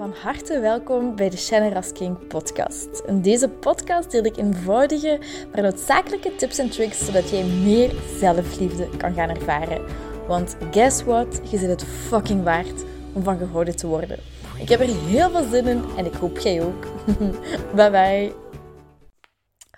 [0.00, 3.02] Van harte welkom bij de Shannon Rasking podcast.
[3.06, 5.20] In deze podcast deel ik eenvoudige,
[5.52, 9.84] maar noodzakelijke tips en tricks zodat jij meer zelfliefde kan gaan ervaren.
[10.26, 11.50] Want guess what?
[11.50, 14.18] Je zit het fucking waard om van gehouden te worden.
[14.58, 16.86] Ik heb er heel veel zin in en ik hoop jij ook.
[17.76, 18.32] bye bye.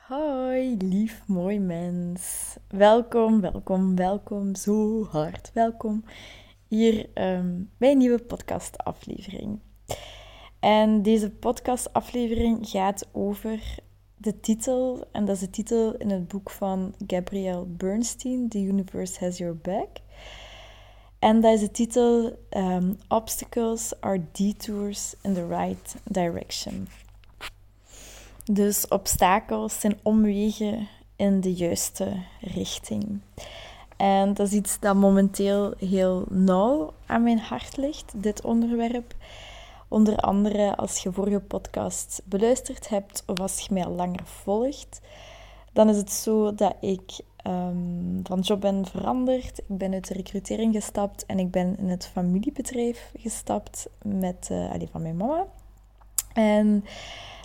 [0.00, 2.56] Hoi, lief mooi mens.
[2.68, 4.54] Welkom, welkom, welkom.
[4.54, 6.04] Zo hard welkom
[6.68, 7.10] hier
[7.78, 9.60] bij een nieuwe podcastaflevering.
[10.62, 13.60] En deze podcastaflevering gaat over
[14.16, 19.24] de titel, en dat is de titel in het boek van Gabrielle Bernstein, The Universe
[19.24, 19.88] Has Your Back.
[21.18, 26.88] En dat is de titel um, Obstacles are Detours in the Right Direction.
[28.44, 33.20] Dus obstakels zijn omwegen in de juiste richting.
[33.96, 39.14] En dat is iets dat momenteel heel nauw aan mijn hart ligt, dit onderwerp.
[39.92, 45.00] Onder andere als je vorige podcast beluisterd hebt of als je mij al langer volgt,
[45.72, 49.58] dan is het zo dat ik um, van job ben veranderd.
[49.58, 54.70] Ik ben uit de recrutering gestapt en ik ben in het familiebedrijf gestapt met, uh,
[54.90, 55.46] van mijn mama.
[56.32, 56.84] En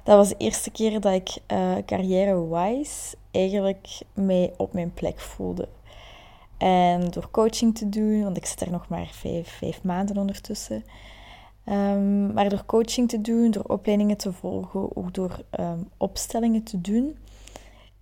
[0.03, 5.67] dat was de eerste keer dat ik uh, carrière-wise eigenlijk mij op mijn plek voelde.
[6.57, 10.83] En door coaching te doen, want ik zit er nog maar vijf, vijf maanden ondertussen.
[11.69, 16.81] Um, maar door coaching te doen, door opleidingen te volgen, ook door um, opstellingen te
[16.81, 17.17] doen,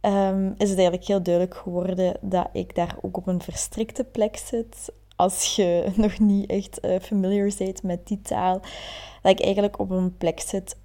[0.02, 4.38] um, is het eigenlijk heel duidelijk geworden dat ik daar ook op een verstrikte plek
[4.38, 4.92] zit.
[5.16, 8.60] Als je nog niet echt uh, familiar bent met die taal,
[9.22, 10.76] dat ik eigenlijk op een plek zit,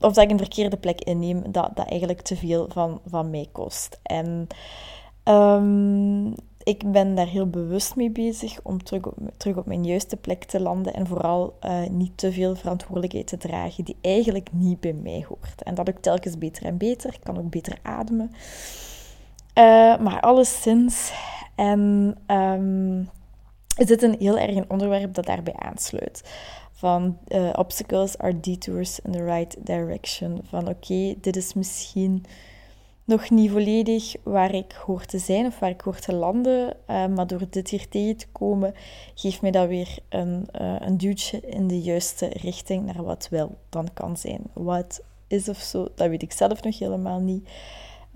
[0.00, 3.48] of dat ik een verkeerde plek inneem, dat, dat eigenlijk te veel van, van mij
[3.52, 4.00] kost.
[4.02, 4.46] En
[6.64, 10.44] ik ben daar heel bewust mee bezig om terug op, terug op mijn juiste plek
[10.44, 14.92] te landen en vooral uh, niet te veel verantwoordelijkheid te dragen die eigenlijk niet bij
[14.92, 15.62] mij hoort.
[15.62, 17.14] En dat ook telkens beter en beter.
[17.14, 18.30] Ik kan ook beter ademen.
[19.58, 21.12] Uh, maar alleszins.
[21.54, 22.16] En
[23.76, 26.22] is dit een heel erg een onderwerp dat daarbij aansluit.
[26.72, 30.40] Van uh, obstacles are detours in the right direction.
[30.48, 32.24] Van oké, dit is misschien
[33.04, 36.76] nog niet volledig waar ik hoor te zijn of waar ik hoor te landen.
[36.90, 38.74] Uh, maar door dit hier tegen te komen,
[39.14, 43.58] geeft mij dat weer een, uh, een duwtje in de juiste richting naar wat wel
[43.68, 44.40] dan kan zijn.
[44.52, 47.48] Wat is of zo, dat weet ik zelf nog helemaal niet.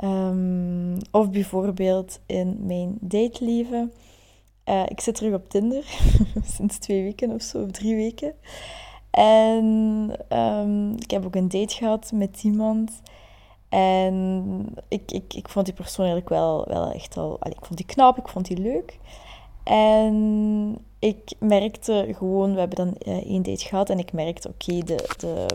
[0.05, 3.93] Um, of bijvoorbeeld in mijn dateleven.
[4.69, 5.85] Uh, ik zit terug op Tinder,
[6.57, 8.33] sinds twee weken of zo, of drie weken.
[9.11, 13.01] En um, ik heb ook een date gehad met iemand.
[13.69, 17.39] En ik, ik, ik vond die persoon eigenlijk wel, wel echt al...
[17.43, 18.99] Ik vond die knap, ik vond die leuk.
[19.65, 22.53] En ik merkte gewoon...
[22.53, 25.47] We hebben dan uh, één date gehad en ik merkte, oké, de, de,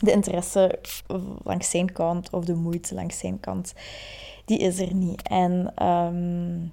[0.00, 0.78] de interesse
[1.44, 3.74] langs zijn kant of de moeite langs zijn kant,
[4.44, 5.28] die is er niet.
[5.28, 5.86] En...
[5.86, 6.72] Um,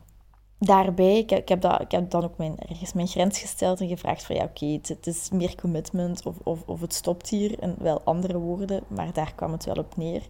[0.65, 4.23] daarbij, ik, ik, heb ik heb dan ook mijn, ergens mijn grens gesteld en gevraagd
[4.25, 7.59] van ja, oké, het, is meer commitment of, of, of het stopt hier.
[7.59, 10.21] En wel andere woorden, maar daar kwam het wel op neer.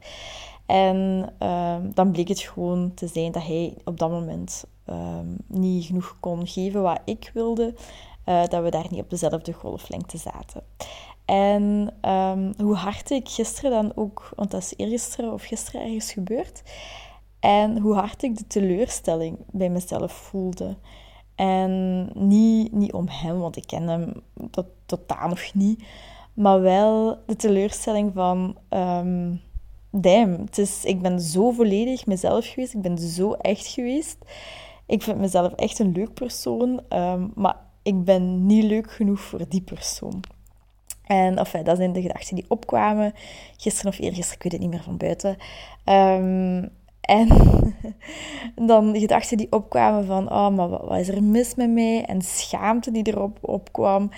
[0.66, 5.86] En um, dan bleek het gewoon te zijn dat hij op dat moment um, niet
[5.86, 7.74] genoeg kon geven wat ik wilde.
[8.26, 10.64] Uh, dat we daar niet op dezelfde golflengte zaten.
[11.26, 16.12] En um, hoe hard ik gisteren dan ook, want dat is eergisteren of gisteren ergens
[16.12, 16.62] gebeurd,
[17.44, 20.78] en hoe hard ik de teleurstelling bij mezelf voelde.
[21.36, 24.14] En niet, niet om hem, want ik ken hem
[24.52, 25.84] tot, totaal nog niet.
[26.34, 28.58] Maar wel de teleurstelling van...
[28.70, 29.42] Um,
[29.92, 32.74] damn, het is, ik ben zo volledig mezelf geweest.
[32.74, 34.18] Ik ben zo echt geweest.
[34.86, 36.82] Ik vind mezelf echt een leuk persoon.
[36.90, 40.24] Um, maar ik ben niet leuk genoeg voor die persoon.
[41.04, 43.14] En enfin, dat zijn de gedachten die opkwamen.
[43.58, 45.38] Gisteren of eergisteren, ik weet het niet meer van buiten.
[45.86, 47.28] Um, en
[48.68, 52.06] dan gedachten die opkwamen van, oh, maar wat, is er mis met mij?
[52.06, 54.10] En schaamte die erop opkwam.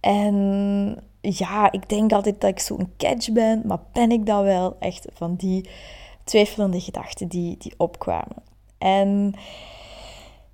[0.00, 4.76] En ja, ik denk altijd dat ik zo'n catch ben, maar ben ik dat wel?
[4.78, 5.68] Echt van die
[6.24, 8.42] twijfelende gedachten die, die opkwamen.
[8.78, 9.34] En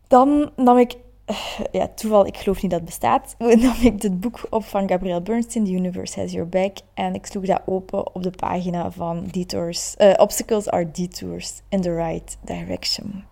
[0.08, 0.96] dan nam ik
[1.72, 5.22] ja, toeval, ik geloof niet dat het bestaat, nam ik dit boek op van Gabrielle
[5.22, 6.76] Bernstein, The Universe Has Your Back.
[6.94, 11.80] En ik sloeg dat open op de pagina van Detours, uh, Obstacles are Detours in
[11.80, 13.24] the Right Direction.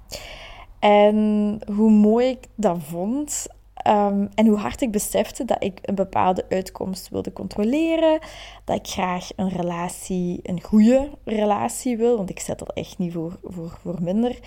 [0.78, 3.46] En hoe mooi ik dat vond
[3.86, 8.18] um, en hoe hard ik besefte dat ik een bepaalde uitkomst wilde controleren,
[8.64, 13.12] dat ik graag een relatie, een goede relatie wil, want ik zet er echt niet
[13.12, 14.38] voor, voor, voor minder.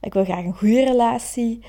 [0.00, 1.62] Ik wil graag een goede relatie.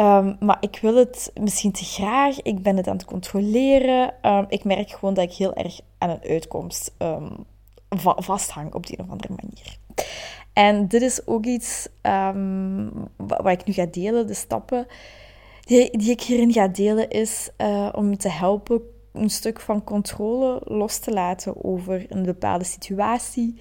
[0.00, 2.42] Ehm, maar ik wil het misschien te graag.
[2.42, 4.14] Ik ben het aan het controleren.
[4.22, 7.44] Ehm, ik merk gewoon dat ik heel erg aan een uitkomst um,
[8.16, 9.78] vasthang op die een of andere manier.
[10.52, 11.88] En dit is ook iets
[13.16, 14.86] wat ik nu ga delen, de stappen
[15.60, 18.80] die, die ik hierin ga delen, is uh, om te helpen
[19.12, 23.60] een stuk van controle los te laten over een bepaalde situatie.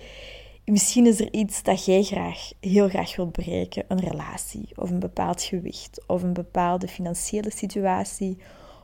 [0.70, 5.00] Misschien is er iets dat jij graag, heel graag wilt bereiken, een relatie, of een
[5.00, 8.38] bepaald gewicht, of een bepaalde financiële situatie,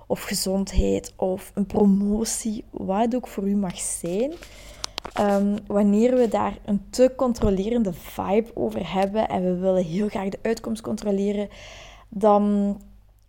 [0.08, 4.34] of gezondheid, of een promotie, wat het ook voor u mag zijn.
[5.20, 10.30] Um, wanneer we daar een te controlerende vibe over hebben en we willen heel graag
[10.30, 11.50] de uitkomst controleren,
[12.10, 12.78] dan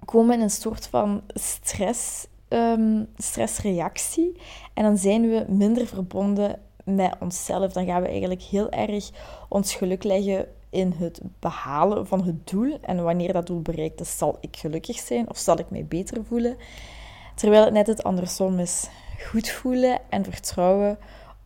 [0.05, 4.37] komen in een soort van stress, um, stressreactie.
[4.75, 7.73] En dan zijn we minder verbonden met onszelf.
[7.73, 9.11] Dan gaan we eigenlijk heel erg
[9.49, 12.79] ons geluk leggen in het behalen van het doel.
[12.81, 16.25] En wanneer dat doel bereikt is, zal ik gelukkig zijn of zal ik mij beter
[16.25, 16.57] voelen.
[17.35, 18.89] Terwijl het net het andersom is.
[19.19, 20.99] Goed voelen en vertrouwen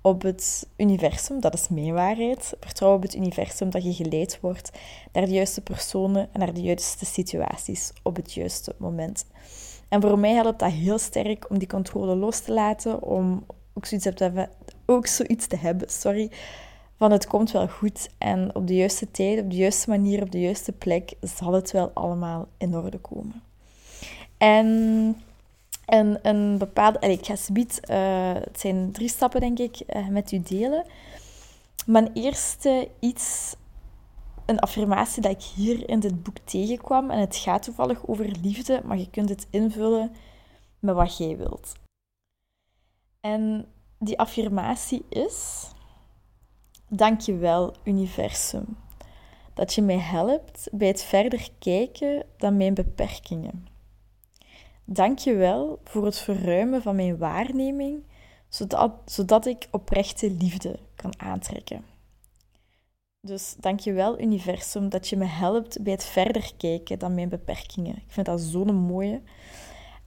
[0.02, 2.54] op het universum, dat is mijn waarheid.
[2.60, 4.70] Vertrouw op het universum dat je geleid wordt
[5.12, 9.26] naar de juiste personen en naar de juiste situaties op het juiste moment.
[9.88, 13.44] En voor mij helpt dat heel sterk om die controle los te laten, om
[13.75, 14.50] ook zoiets te hebben,
[14.90, 16.31] ook zoiets te hebben sorry,
[16.96, 20.31] van het komt wel goed en op de juiste tijd, op de juiste manier, op
[20.31, 23.42] de juiste plek zal het wel allemaal in orde komen.
[24.38, 25.16] En
[25.90, 26.98] en een bepaalde...
[26.98, 27.81] ik ga subiet...
[27.90, 30.87] Uh, het zijn drie stappen, denk ik, uh, met u delen.
[31.87, 33.54] Mijn eerste iets...
[34.46, 37.10] Een affirmatie dat ik hier in dit boek tegenkwam.
[37.10, 40.12] En het gaat toevallig over liefde, maar je kunt het invullen
[40.78, 41.72] met wat jij wilt.
[43.20, 43.66] En
[44.00, 45.69] die affirmatie is...
[46.93, 48.76] Dankjewel, universum.
[49.55, 53.67] Dat je mij helpt bij het verder kijken dan mijn beperkingen.
[54.85, 58.05] Dank je wel voor het verruimen van mijn waarneming,
[58.49, 61.85] zodat, zodat ik oprechte liefde kan aantrekken.
[63.20, 67.29] Dus dank je wel, universum, dat je me helpt bij het verder kijken dan mijn
[67.29, 67.97] beperkingen.
[67.97, 69.20] Ik vind dat zo'n mooie.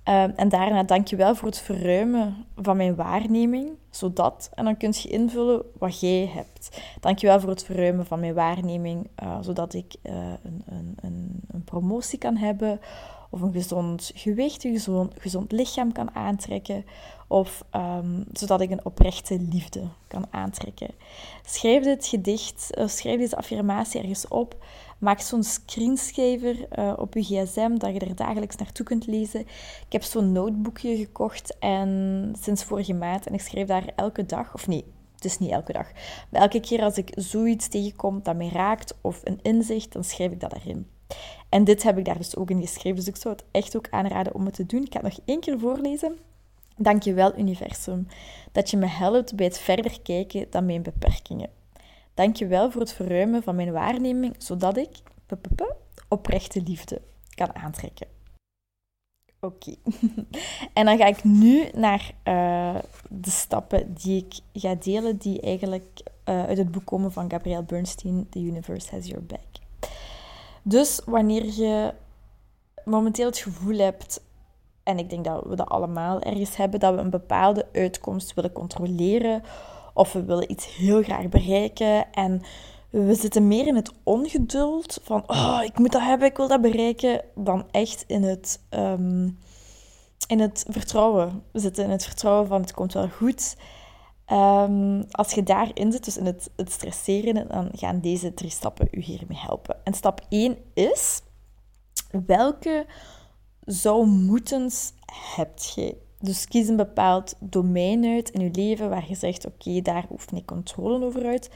[0.10, 4.78] Uh, en daarna dank je wel voor het verruimen van mijn waarneming, zodat, en dan
[4.78, 6.82] kun je invullen wat jij hebt.
[7.00, 10.14] Dank je wel voor het verruimen van mijn waarneming, uh, zodat ik uh,
[10.44, 10.64] een,
[11.02, 12.80] een, een, promotie kan hebben,
[13.30, 16.86] of een gezond gewicht, een gezond, gezond lichaam kan aantrekken,
[17.28, 20.90] of um, zodat ik een oprechte liefde kan aantrekken.
[21.46, 24.56] Schrijf dit gedicht, uh, schrijf deze affirmatie ergens op.
[25.04, 29.40] Maak zo'n screensaver uh, op je gsm dat je er dagelijks naartoe kunt lezen.
[29.86, 34.54] Ik heb zo'n notebookje gekocht en sinds vorige maand en ik schrijf daar elke dag,
[34.54, 34.86] of nee,
[35.16, 35.92] het is niet elke dag,
[36.30, 40.32] maar elke keer als ik zoiets tegenkom dat mij raakt of een inzicht, dan schrijf
[40.32, 40.88] ik dat erin.
[41.50, 43.88] En dit heb ik daar dus ook in geschreven, dus ik zou het echt ook
[43.90, 44.84] aanraden om het te doen.
[44.84, 46.18] Ik ga het nog één keer voorlezen.
[46.78, 48.08] Dank je wel, universum,
[48.52, 51.63] dat je me helpt bij het verder kijken dan mijn beperkingen.
[52.14, 55.02] Dank je wel voor het verruimen van mijn waarneming, zodat ik
[56.08, 57.02] oprechte liefde
[57.36, 58.08] kan aantrekken.
[59.40, 59.76] Oké.
[60.74, 62.76] en dan ga ik nu naar uh,
[63.10, 67.64] de stappen die ik ga delen, die eigenlijk uh, uit het boek komen van Gabrielle
[67.64, 69.62] Bernstein, The Universe Has Your Back.
[70.62, 71.94] Dus wanneer je
[72.86, 74.24] momenteel het gevoel hebt,
[74.84, 78.52] en ik denk dat we dat allemaal ergens hebben, dat we een bepaalde uitkomst willen
[78.52, 79.44] controleren
[79.94, 82.42] of we willen iets heel graag bereiken en
[82.90, 86.62] we zitten meer in het ongeduld van oh, ik moet dat hebben, ik wil dat
[86.62, 89.40] bereiken, dan echt in het, um,
[90.28, 91.44] in het vertrouwen.
[91.52, 93.56] We zitten in het vertrouwen van het komt wel goed.
[94.32, 98.88] Um, als je daarin zit, dus in het, het stresseren, dan gaan deze drie stappen
[98.92, 99.76] u hiermee helpen.
[99.84, 101.22] En stap 1 is,
[102.26, 102.86] welke
[103.66, 104.94] zou moetens
[105.36, 105.98] hebt jij?
[106.24, 110.32] Dus kies een bepaald domein uit in je leven waar je zegt, oké, daar hoeft
[110.32, 111.50] niet controle over uit.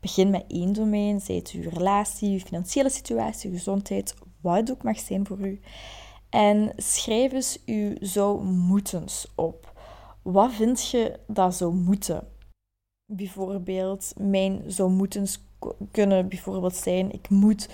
[0.00, 4.98] Begin met één domein, zij het relatie, je financiële situatie, gezondheid, wat het ook mag
[4.98, 5.60] zijn voor u.
[6.30, 9.80] En schrijf eens je zou moetens op.
[10.22, 12.26] Wat vind je dat zou moeten?
[13.06, 15.26] Bijvoorbeeld, mijn zou moeten
[15.90, 17.68] kunnen bijvoorbeeld zijn, ik moet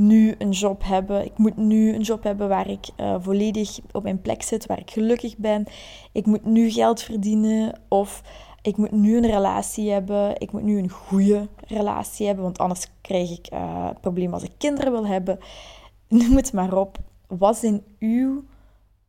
[0.00, 1.24] nu een job hebben.
[1.24, 4.78] Ik moet nu een job hebben waar ik uh, volledig op mijn plek zit, waar
[4.78, 5.66] ik gelukkig ben.
[6.12, 8.22] Ik moet nu geld verdienen of
[8.62, 10.40] ik moet nu een relatie hebben.
[10.40, 14.54] Ik moet nu een goede relatie hebben, want anders krijg ik uh, problemen als ik
[14.58, 15.38] kinderen wil hebben.
[16.08, 16.98] Noem het maar op.
[17.26, 18.44] Wat zijn uw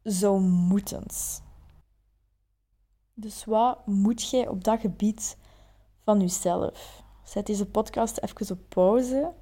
[0.04, 1.42] zou moetens?
[3.14, 5.38] Dus wat moet jij op dat gebied
[6.04, 7.04] van jezelf?
[7.24, 9.34] Zet deze podcast even op pauze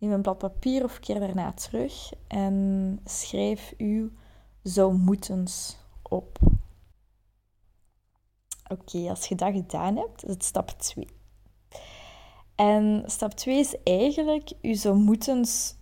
[0.00, 4.10] Neem een blad papier of keer daarna terug en schrijf uw
[4.62, 6.38] zou moetens op.
[8.68, 11.06] Oké, als je dat gedaan hebt, is het stap 2.
[12.54, 15.76] En stap 2 is eigenlijk je zou moetens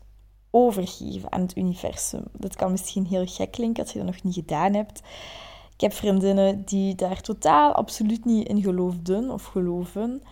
[0.51, 2.25] overgeven aan het universum.
[2.33, 5.03] Dat kan misschien heel gek klinken als je dat nog niet gedaan hebt.
[5.75, 10.23] Ik heb vriendinnen die daar totaal absoluut niet in geloofden of geloven.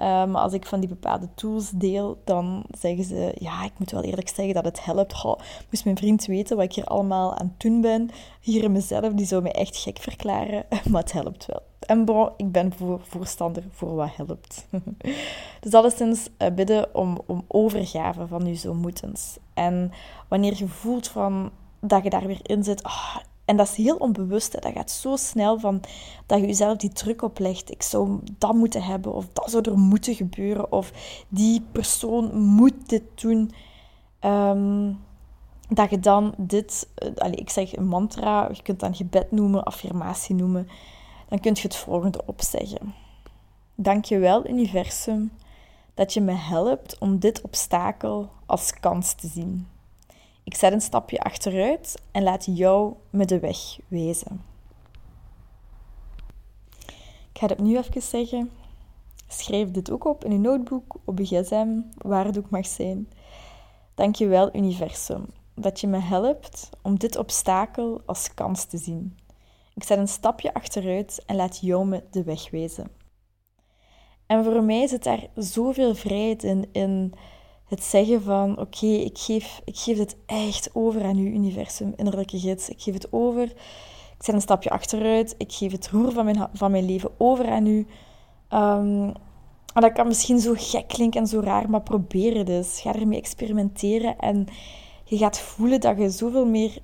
[0.00, 3.34] Uh, maar als ik van die bepaalde tools deel, dan zeggen ze...
[3.38, 5.24] Ja, ik moet wel eerlijk zeggen dat het helpt.
[5.70, 8.10] Moest mijn vriend weten wat ik hier allemaal aan het doen ben.
[8.40, 10.64] Hier in mezelf, die zou mij echt gek verklaren.
[10.90, 11.62] Maar het helpt wel.
[11.80, 14.66] En bon, ik ben voor, voorstander voor wat helpt.
[15.60, 19.38] dus alleszins uh, bidden om, om overgave van je zo moetens.
[19.54, 19.92] En
[20.28, 22.84] wanneer je voelt van, dat je daar weer in zit...
[22.84, 23.16] Oh,
[23.50, 24.62] en dat is heel onbewust.
[24.62, 25.80] Dat gaat zo snel van
[26.26, 27.70] dat je jezelf die druk oplegt.
[27.70, 30.92] Ik zou dat moeten hebben, of dat zou er moeten gebeuren, of
[31.28, 33.50] die persoon moet dit doen.
[34.24, 34.98] Um,
[35.68, 39.64] dat je dan dit, uh, allez, ik zeg een mantra, je kunt dan gebed noemen,
[39.64, 40.68] affirmatie noemen,
[41.28, 42.94] dan kun je het volgende opzeggen.
[43.74, 45.32] Dankjewel, universum,
[45.94, 49.66] dat je me helpt om dit obstakel als kans te zien.
[50.44, 54.44] Ik zet een stapje achteruit en laat jou me de weg wijzen.
[57.32, 58.50] Ik ga het opnieuw even zeggen.
[59.28, 63.08] Schrijf dit ook op in een notebook, op je gsm, waar het ook mag zijn.
[63.94, 69.18] Dankjewel, universum, dat je me helpt om dit obstakel als kans te zien.
[69.74, 72.90] Ik zet een stapje achteruit en laat jou me de weg wijzen.
[74.26, 77.14] En voor mij zit daar zoveel vrijheid in, in
[77.70, 82.38] het zeggen van oké, ik, geef, ik geef het echt over aan uw universum, innerlijke
[82.38, 82.68] gids.
[82.68, 83.42] Ik geef het over.
[83.42, 85.34] Ik zet een stapje achteruit.
[85.38, 87.86] Ik geef het roer van mijn, van mijn leven over aan u.
[88.50, 89.12] Um,
[89.74, 92.80] dat kan misschien zo gek klinken en zo raar, maar probeer het eens.
[92.80, 94.46] Ga ermee experimenteren en
[95.04, 96.78] je gaat voelen dat je zoveel meer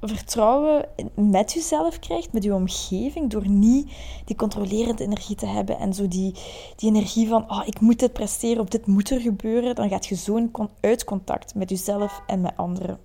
[0.00, 3.92] vertrouwen met jezelf krijgt, met je omgeving, door niet
[4.24, 6.34] die controlerende energie te hebben en zo die,
[6.76, 10.06] die energie van, oh, ik moet dit presteren of dit moet er gebeuren, dan gaat
[10.06, 12.98] je zo in uit contact met jezelf en met anderen.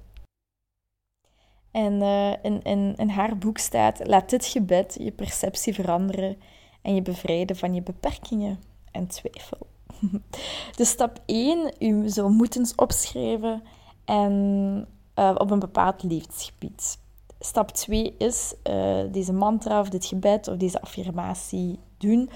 [1.72, 6.38] En uh, in, in, in haar boek staat, laat dit gebed je perceptie veranderen
[6.82, 8.60] en je bevrijden van je beperkingen
[8.92, 9.68] en twijfel.
[10.78, 13.64] Dus stap 1, u zou moeten opschrijven
[14.06, 17.00] en uh, op een bepaald levensgebied.
[17.40, 22.30] Stap 2 is uh, deze mantra of dit gebed of deze affirmatie doen.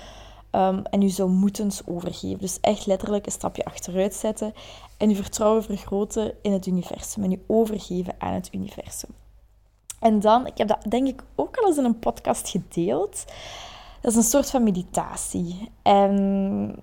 [0.52, 2.40] Um, en u zou moeten overgeven.
[2.40, 4.54] Dus echt letterlijk een stapje achteruit zetten
[4.98, 9.10] en uw vertrouwen vergroten in het universum en u overgeven aan het universum.
[10.00, 13.26] En dan, ik heb dat denk ik ook al eens in een podcast gedeeld.
[14.02, 15.72] Dat is een soort van meditatie.
[15.82, 16.76] En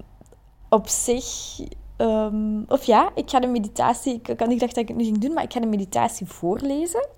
[0.69, 1.59] op zich
[1.99, 4.15] Um, of ja, ik ga de meditatie...
[4.15, 6.27] Ik had niet gedacht dat ik het nu ging doen, maar ik ga de meditatie
[6.27, 7.09] voorlezen.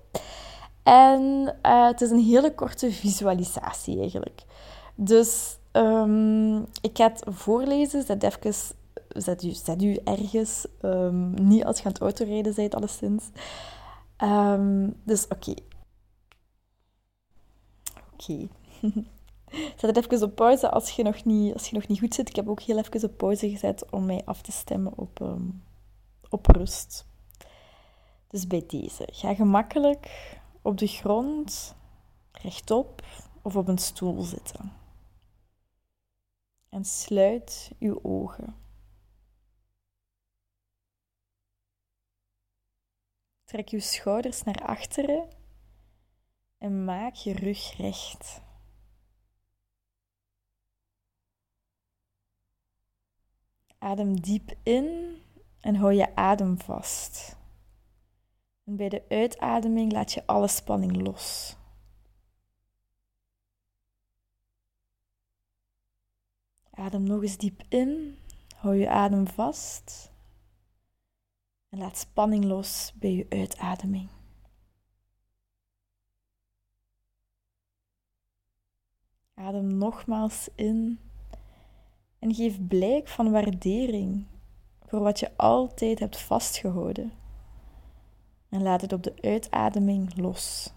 [0.83, 1.21] En
[1.63, 4.41] uh, het is een hele korte visualisatie eigenlijk.
[4.95, 8.03] Dus um, ik ga het voorlezen.
[8.03, 8.53] Zet even...
[9.09, 10.67] Zet u, zet u ergens.
[10.81, 13.29] Um, niet als je aan het autorijden bent, alleszins.
[15.03, 15.53] dus oké.
[18.13, 18.47] Oké.
[19.55, 22.29] Zet het even op pauze als je, nog niet, als je nog niet goed zit.
[22.29, 25.63] Ik heb ook heel even op pauze gezet om mij af te stemmen op, um,
[26.29, 27.05] op rust.
[28.27, 29.07] Dus bij deze.
[29.11, 31.75] Ga gemakkelijk op de grond,
[32.31, 33.03] rechtop
[33.41, 34.73] of op een stoel zitten.
[36.69, 38.55] En sluit uw ogen.
[43.43, 45.27] Trek uw schouders naar achteren
[46.57, 48.41] en maak je rug recht.
[53.85, 55.21] Adem diep in
[55.59, 57.37] en hou je adem vast.
[58.63, 61.55] En bij de uitademing laat je alle spanning los.
[66.69, 68.17] Adem nog eens diep in,
[68.55, 70.11] hou je adem vast
[71.69, 74.09] en laat spanning los bij je uitademing.
[79.33, 80.99] Adem nogmaals in
[82.25, 84.25] en geef blijk van waardering
[84.85, 87.13] voor wat je altijd hebt vastgehouden.
[88.49, 90.73] En laat het op de uitademing los.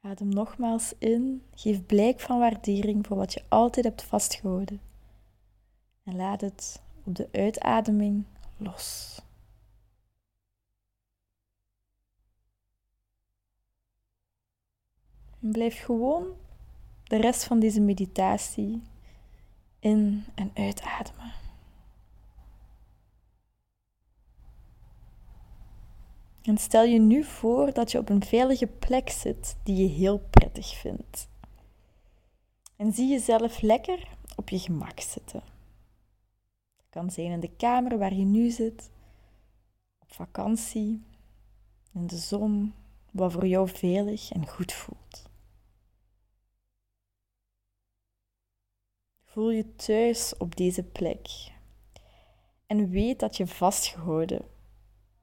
[0.00, 4.80] Adem nogmaals in, geef blijk van waardering voor wat je altijd hebt vastgehouden.
[6.02, 8.24] En laat het op de uitademing
[8.56, 9.20] los.
[15.42, 16.26] En blijf gewoon
[17.04, 18.82] de rest van deze meditatie
[19.78, 21.32] In en uitademen.
[26.42, 30.18] En stel je nu voor dat je op een veilige plek zit die je heel
[30.18, 31.28] prettig vindt.
[32.76, 35.42] En zie jezelf lekker op je gemak zitten.
[36.76, 38.90] Dat kan zijn in de kamer waar je nu zit,
[39.98, 41.02] op vakantie,
[41.92, 42.74] in de zon,
[43.10, 45.21] wat voor jou veilig en goed voelt.
[49.32, 51.28] Voel je thuis op deze plek
[52.66, 54.44] en weet dat je vastgehouden,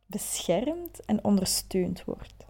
[0.05, 2.45] beschermd en ondersteund wordt.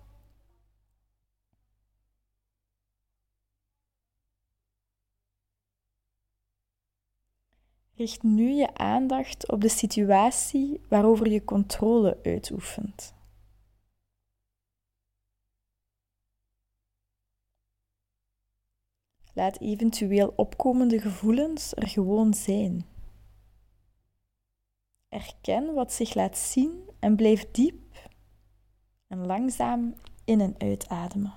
[7.95, 13.13] Richt nu je aandacht op de situatie waarover je controle uitoefent.
[19.39, 22.85] Laat eventueel opkomende gevoelens er gewoon zijn.
[25.09, 28.09] Erken wat zich laat zien en blijf diep
[29.07, 31.33] en langzaam in en uitademen.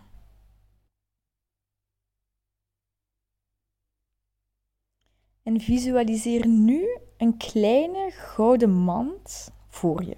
[5.43, 10.17] En visualiseer nu een kleine gouden mand voor je.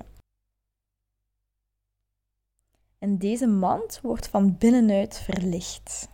[2.98, 6.12] En deze mand wordt van binnenuit verlicht.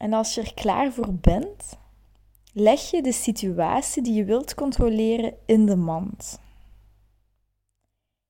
[0.00, 1.78] En als je er klaar voor bent,
[2.52, 6.40] leg je de situatie die je wilt controleren in de mand.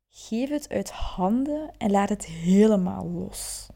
[0.08, 3.68] Geef het uit handen en laat het helemaal los.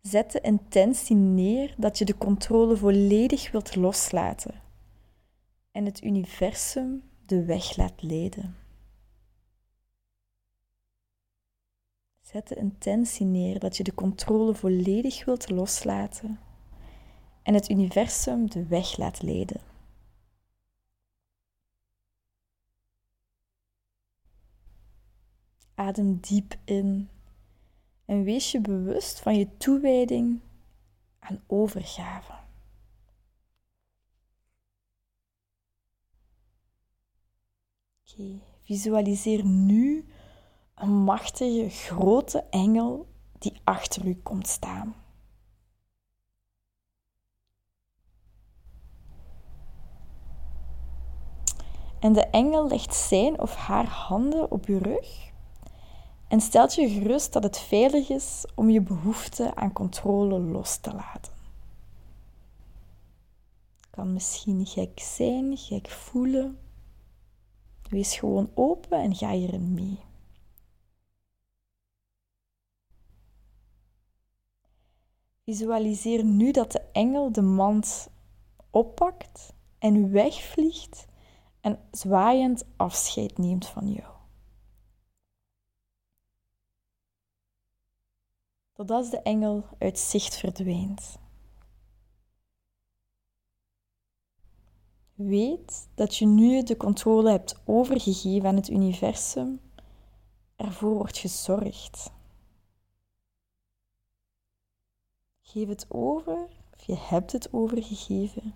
[0.00, 4.62] Zet de intentie neer dat je de controle volledig wilt loslaten
[5.72, 8.59] en het universum de weg laat leiden.
[12.30, 16.40] Zet de intentie neer dat je de controle volledig wilt loslaten
[17.42, 19.60] en het universum de weg laat leiden.
[25.74, 27.08] Adem diep in
[28.04, 30.40] en wees je bewust van je toewijding
[31.18, 32.32] aan overgave.
[38.02, 40.04] Oké, visualiseer nu
[40.80, 43.06] een machtige grote engel
[43.38, 44.94] die achter u komt staan.
[51.98, 55.32] En de engel legt zijn of haar handen op je rug
[56.28, 60.94] en stelt je gerust dat het veilig is om je behoefte aan controle los te
[60.94, 61.32] laten.
[63.90, 66.58] Kan misschien gek zijn, gek voelen.
[67.88, 69.98] Wees gewoon open en ga hierin mee.
[75.50, 78.10] Visualiseer nu dat de engel de mand
[78.70, 81.06] oppakt en wegvliegt
[81.60, 84.14] en zwaaiend afscheid neemt van jou.
[88.72, 91.18] Totdat de engel uit zicht verdwijnt.
[95.14, 99.60] Weet dat je nu de controle hebt overgegeven aan het universum.
[100.56, 102.18] Ervoor wordt gezorgd.
[105.52, 108.54] Geef het over, of je hebt het overgegeven.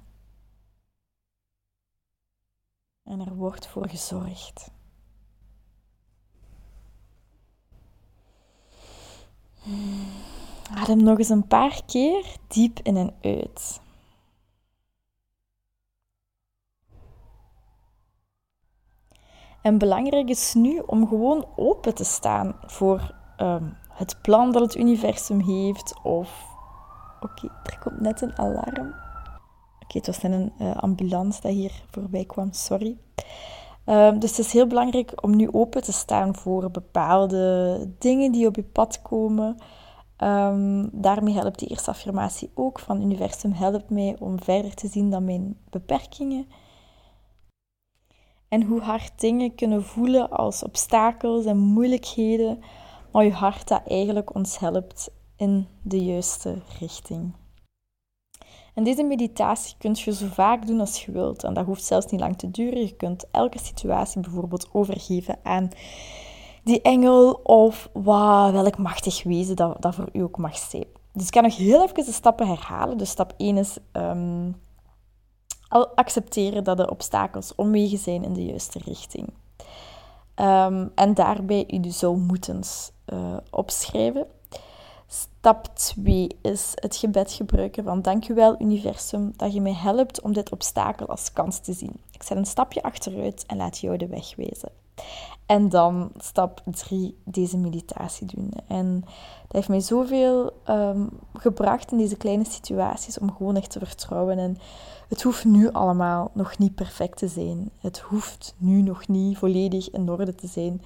[3.02, 4.70] En er wordt voor gezorgd.
[10.74, 13.80] Adem nog eens een paar keer diep in en uit.
[19.62, 24.76] En belangrijk is nu om gewoon open te staan voor um, het plan dat het
[24.76, 26.53] universum heeft of
[27.24, 28.94] Oké, er komt net een alarm.
[29.82, 32.96] Oké, het was net een uh, ambulance dat hier voorbij kwam, sorry.
[33.84, 38.46] Ehm, dus het is heel belangrijk om nu open te staan voor bepaalde dingen die
[38.46, 39.56] op je pad komen.
[40.18, 45.10] Um, daarmee helpt die eerste affirmatie ook van universum helpt mij om verder te zien
[45.10, 46.46] dan mijn beperkingen.
[48.48, 52.62] En hoe hard dingen kunnen voelen als obstakels en moeilijkheden,
[53.12, 57.32] maar je hart dat eigenlijk ons helpt in de juiste richting.
[58.74, 61.44] En deze meditatie kun je zo vaak doen als je wilt.
[61.44, 62.80] En dat hoeft zelfs niet lang te duren.
[62.80, 65.68] Je kunt elke situatie bijvoorbeeld overgeven aan
[66.64, 70.86] die engel of welk machtig wezen dat, voor u ook mag zijn.
[71.12, 72.98] Dus ik kan nog heel even de stappen herhalen.
[72.98, 74.56] Dus stap 1 is um,
[75.94, 79.32] accepteren dat de obstakels omwegen zijn in de juiste richting.
[80.34, 82.62] Ehm, en daarbij je zo moeten
[83.12, 84.26] uh, opschrijven.
[85.06, 90.52] Stap 2 is het gebed gebruiken van dankjewel universum dat je mij helpt om dit
[90.52, 91.92] obstakel als kans te zien.
[92.10, 94.70] Ik zet een stapje achteruit en laat jou de weg wijzen.
[95.46, 98.50] En dan stap 3, deze meditatie doen.
[98.66, 99.00] En
[99.42, 104.38] dat heeft mij zoveel um, gebracht in deze kleine situaties om gewoon echt te vertrouwen.
[104.38, 104.56] En
[105.08, 107.70] het hoeft nu allemaal nog niet perfect te zijn.
[107.80, 110.82] Het hoeft nu nog niet volledig in orde te zijn.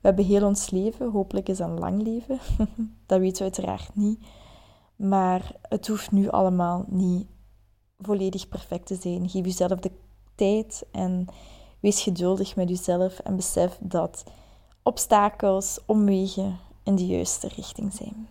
[0.00, 1.10] We hebben heel ons leven.
[1.10, 2.38] Hopelijk is dat een lang leven.
[3.06, 4.26] dat weten we uiteraard niet.
[4.96, 7.26] Maar het hoeft nu allemaal niet
[7.98, 9.28] volledig perfect te zijn.
[9.28, 9.92] Geef jezelf de
[10.34, 11.26] tijd en
[11.80, 14.24] wees geduldig met jezelf en besef dat
[14.82, 18.28] obstakels, omwegen in de juiste richting zijn.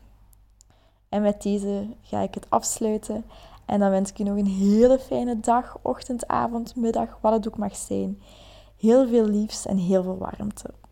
[1.10, 3.26] En met deze ga ik het afsluiten.
[3.66, 7.48] En dan wens ik je nog een hele fijne dag, ochtend, avond, middag, wat het
[7.48, 8.22] ook mag zijn.
[8.78, 10.70] Heel veel liefs en heel veel warmte.